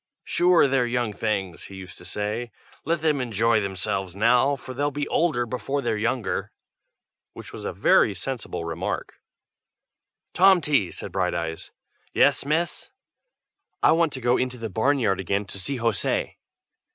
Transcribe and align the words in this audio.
"Sure, 0.23 0.67
they're 0.67 0.87
young 0.87 1.13
things!" 1.13 1.65
he 1.65 1.75
used 1.75 1.95
to 1.99 2.05
say. 2.05 2.51
"Let 2.85 3.03
them 3.03 3.21
enjoy 3.21 3.59
themselves 3.61 4.15
now, 4.15 4.55
for 4.55 4.73
they'll 4.73 4.89
be 4.89 5.07
older 5.09 5.45
before 5.45 5.79
they're 5.83 5.95
younger!" 5.95 6.51
Which 7.33 7.53
was 7.53 7.65
a 7.65 7.71
very 7.71 8.15
sensible 8.15 8.65
remark. 8.65 9.19
"Tomty!" 10.33 10.91
said 10.91 11.11
Brighteyes. 11.11 11.69
"Yes, 12.15 12.43
miss." 12.47 12.89
"I 13.83 13.91
want 13.91 14.11
to 14.13 14.21
go 14.21 14.37
into 14.37 14.57
the 14.57 14.71
barn 14.71 14.97
yard 14.97 15.19
again 15.19 15.45
to 15.45 15.59
see 15.59 15.77
José." 15.77 16.37